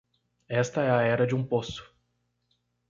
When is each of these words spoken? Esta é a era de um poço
Esta 0.63 0.81
é 0.81 0.89
a 0.89 1.01
era 1.03 1.27
de 1.27 1.35
um 1.35 1.43
poço 1.45 1.93